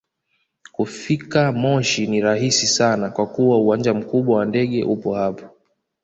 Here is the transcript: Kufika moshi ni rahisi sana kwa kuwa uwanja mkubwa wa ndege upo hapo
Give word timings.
Kufika 0.71 1.51
moshi 1.51 2.07
ni 2.07 2.21
rahisi 2.21 2.67
sana 2.67 3.09
kwa 3.09 3.27
kuwa 3.27 3.57
uwanja 3.57 3.93
mkubwa 3.93 4.37
wa 4.37 4.45
ndege 4.45 4.83
upo 4.83 5.13
hapo 5.15 5.45